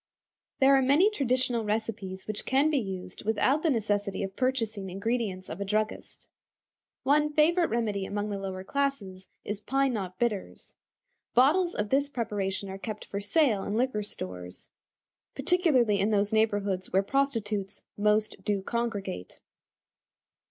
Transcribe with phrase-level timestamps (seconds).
[0.57, 5.47] There are many traditional recipes which can be used without the necessity of purchasing ingredients
[5.47, 6.25] of a druggist.
[7.03, 10.73] One favorite remedy among the lower classes is "Pine Knot Bitters."
[11.35, 14.69] Bottles of this preparation are kept for sale in liquor stores,
[15.35, 19.39] particularly in those neighborhoods where prostitutes "most do congregate."